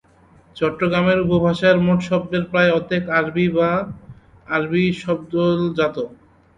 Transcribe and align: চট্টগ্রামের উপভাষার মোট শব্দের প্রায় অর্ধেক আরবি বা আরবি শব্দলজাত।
চট্টগ্রামের 0.55 1.19
উপভাষার 1.25 1.75
মোট 1.85 1.99
শব্দের 2.09 2.43
প্রায় 2.51 2.71
অর্ধেক 2.71 3.03
আরবি 3.19 3.45
বা 3.55 3.69
আরবি 4.47 4.83
শব্দলজাত। 5.01 5.95